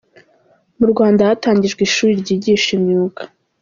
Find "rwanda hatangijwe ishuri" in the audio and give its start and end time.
0.91-2.13